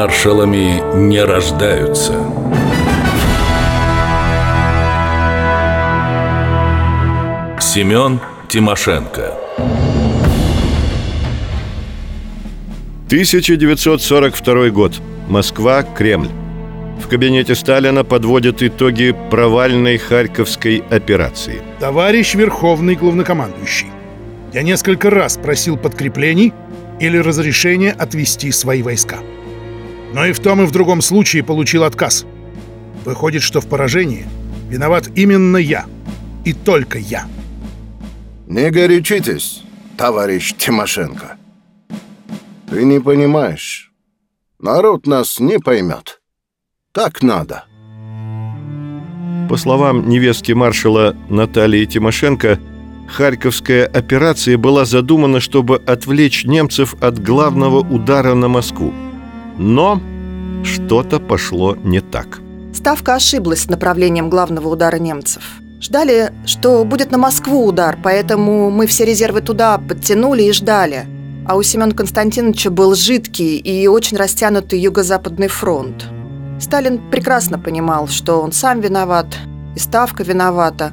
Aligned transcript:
Маршалами 0.00 0.80
не 0.94 1.20
рождаются. 1.24 2.12
Семен 7.60 8.20
Тимошенко 8.48 9.34
1942 13.06 14.70
год. 14.70 14.92
Москва, 15.26 15.82
Кремль. 15.82 16.28
В 17.04 17.08
кабинете 17.08 17.56
Сталина 17.56 18.04
подводят 18.04 18.62
итоги 18.62 19.16
провальной 19.32 19.98
Харьковской 19.98 20.84
операции. 20.90 21.60
Товарищ 21.80 22.36
Верховный 22.36 22.94
Главнокомандующий, 22.94 23.88
я 24.52 24.62
несколько 24.62 25.10
раз 25.10 25.36
просил 25.36 25.76
подкреплений 25.76 26.52
или 27.00 27.18
разрешения 27.18 27.90
отвести 27.90 28.52
свои 28.52 28.82
войска. 28.82 29.18
Но 30.12 30.26
и 30.26 30.32
в 30.32 30.40
том 30.40 30.62
и 30.62 30.66
в 30.66 30.70
другом 30.70 31.02
случае 31.02 31.44
получил 31.44 31.84
отказ. 31.84 32.24
Выходит, 33.04 33.42
что 33.42 33.60
в 33.60 33.66
поражении 33.66 34.26
виноват 34.68 35.08
именно 35.14 35.56
я. 35.56 35.86
И 36.44 36.52
только 36.52 36.98
я. 36.98 37.26
Не 38.46 38.70
горячитесь, 38.70 39.62
товарищ 39.96 40.54
Тимошенко. 40.56 41.36
Ты 42.70 42.84
не 42.84 43.00
понимаешь. 43.00 43.92
Народ 44.58 45.06
нас 45.06 45.40
не 45.40 45.58
поймет. 45.58 46.20
Так 46.92 47.22
надо. 47.22 47.64
По 49.48 49.56
словам 49.56 50.08
невестки 50.08 50.52
маршала 50.52 51.16
Натальи 51.28 51.84
Тимошенко, 51.84 52.58
Харьковская 53.08 53.86
операция 53.86 54.58
была 54.58 54.84
задумана, 54.84 55.40
чтобы 55.40 55.76
отвлечь 55.76 56.44
немцев 56.44 56.94
от 57.00 57.22
главного 57.22 57.78
удара 57.78 58.34
на 58.34 58.48
Москву. 58.48 58.92
Но 59.58 60.00
что-то 60.64 61.20
пошло 61.20 61.76
не 61.76 62.00
так. 62.00 62.40
Ставка 62.72 63.14
ошиблась 63.14 63.62
с 63.62 63.68
направлением 63.68 64.30
главного 64.30 64.68
удара 64.68 64.96
немцев. 64.96 65.42
Ждали, 65.80 66.32
что 66.46 66.84
будет 66.84 67.10
на 67.10 67.18
Москву 67.18 67.66
удар, 67.66 67.98
поэтому 68.02 68.70
мы 68.70 68.86
все 68.86 69.04
резервы 69.04 69.40
туда 69.40 69.78
подтянули 69.78 70.42
и 70.42 70.52
ждали. 70.52 71.06
А 71.46 71.56
у 71.56 71.62
Семена 71.62 71.92
Константиновича 71.92 72.70
был 72.70 72.94
жидкий 72.94 73.56
и 73.56 73.86
очень 73.86 74.16
растянутый 74.16 74.80
юго-западный 74.80 75.48
фронт. 75.48 76.06
Сталин 76.60 76.98
прекрасно 77.10 77.58
понимал, 77.58 78.08
что 78.08 78.40
он 78.42 78.52
сам 78.52 78.80
виноват, 78.80 79.26
и 79.74 79.78
Ставка 79.78 80.24
виновата. 80.24 80.92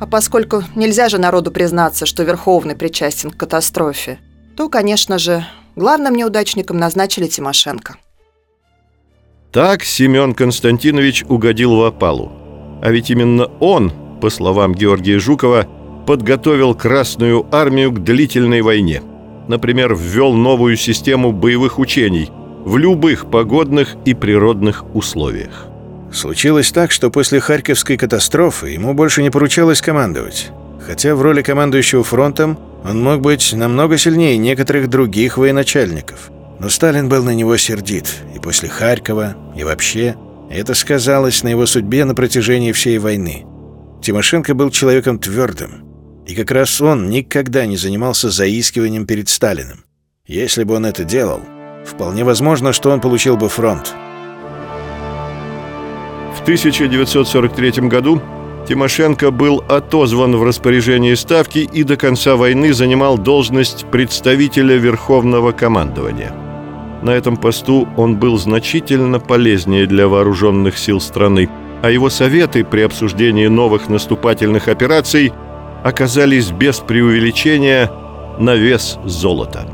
А 0.00 0.06
поскольку 0.06 0.62
нельзя 0.74 1.08
же 1.08 1.18
народу 1.18 1.50
признаться, 1.50 2.06
что 2.06 2.22
Верховный 2.22 2.76
причастен 2.76 3.30
к 3.30 3.36
катастрофе, 3.36 4.18
то, 4.56 4.68
конечно 4.68 5.18
же, 5.18 5.44
главным 5.80 6.14
неудачником 6.14 6.76
назначили 6.76 7.26
Тимошенко. 7.26 7.96
Так 9.50 9.82
Семен 9.82 10.34
Константинович 10.34 11.24
угодил 11.28 11.74
в 11.74 11.82
опалу. 11.84 12.30
А 12.82 12.90
ведь 12.90 13.10
именно 13.10 13.46
он, 13.60 13.92
по 14.20 14.30
словам 14.30 14.74
Георгия 14.74 15.18
Жукова, 15.18 15.66
подготовил 16.06 16.74
Красную 16.74 17.46
армию 17.50 17.90
к 17.92 18.04
длительной 18.04 18.60
войне. 18.60 19.02
Например, 19.48 19.94
ввел 19.94 20.34
новую 20.34 20.76
систему 20.76 21.32
боевых 21.32 21.78
учений 21.78 22.30
в 22.64 22.76
любых 22.76 23.30
погодных 23.30 23.96
и 24.04 24.14
природных 24.14 24.84
условиях. 24.94 25.66
Случилось 26.12 26.72
так, 26.72 26.90
что 26.90 27.10
после 27.10 27.40
Харьковской 27.40 27.96
катастрофы 27.96 28.68
ему 28.68 28.92
больше 28.92 29.22
не 29.22 29.30
поручалось 29.30 29.80
командовать. 29.80 30.50
Хотя 30.86 31.14
в 31.14 31.22
роли 31.22 31.42
командующего 31.42 32.04
фронтом 32.04 32.58
он 32.84 33.02
мог 33.02 33.20
быть 33.20 33.52
намного 33.52 33.98
сильнее 33.98 34.36
некоторых 34.36 34.88
других 34.88 35.38
военачальников– 35.38 36.30
но 36.60 36.68
Сталин 36.68 37.08
был 37.08 37.24
на 37.24 37.30
него 37.30 37.56
сердит 37.56 38.22
и 38.34 38.38
после 38.38 38.68
Харькова, 38.68 39.34
и 39.56 39.64
вообще. 39.64 40.14
Это 40.50 40.74
сказалось 40.74 41.42
на 41.42 41.48
его 41.48 41.64
судьбе 41.64 42.04
на 42.04 42.14
протяжении 42.14 42.72
всей 42.72 42.98
войны. 42.98 43.46
Тимошенко 44.02 44.54
был 44.54 44.70
человеком 44.70 45.18
твердым. 45.18 45.86
И 46.26 46.34
как 46.34 46.50
раз 46.50 46.80
он 46.82 47.08
никогда 47.08 47.64
не 47.64 47.78
занимался 47.78 48.28
заискиванием 48.30 49.06
перед 49.06 49.30
Сталиным. 49.30 49.84
Если 50.26 50.64
бы 50.64 50.74
он 50.74 50.84
это 50.84 51.04
делал, 51.04 51.40
вполне 51.86 52.24
возможно, 52.24 52.74
что 52.74 52.90
он 52.90 53.00
получил 53.00 53.38
бы 53.38 53.48
фронт. 53.48 53.94
В 56.36 56.42
1943 56.42 57.88
году 57.88 58.20
Тимошенко 58.70 59.32
был 59.32 59.64
отозван 59.68 60.36
в 60.36 60.44
распоряжение 60.44 61.16
Ставки 61.16 61.58
и 61.58 61.82
до 61.82 61.96
конца 61.96 62.36
войны 62.36 62.72
занимал 62.72 63.18
должность 63.18 63.84
представителя 63.90 64.76
Верховного 64.76 65.50
командования– 65.50 66.32
на 67.02 67.10
этом 67.10 67.36
посту 67.36 67.88
он 67.96 68.16
был 68.16 68.38
значительно 68.38 69.20
полезнее 69.20 69.86
для 69.86 70.06
вооруженных 70.06 70.76
сил 70.78 71.00
страны, 71.00 71.48
а 71.82 71.90
его 71.90 72.10
советы 72.10 72.62
при 72.62 72.82
обсуждении 72.82 73.46
новых 73.46 73.88
наступательных 73.88 74.68
операций 74.68 75.32
оказались 75.82 76.50
без 76.50 76.78
преувеличения 76.78 77.90
на 78.38 78.54
вес 78.54 78.98
золота. 79.04 79.66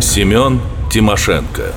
Семен 0.00 0.60
Тимошенко 0.90 1.72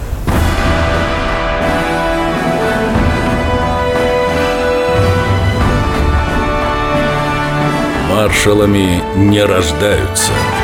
Маршалами 8.20 9.02
не 9.16 9.42
рождаются– 9.46 10.34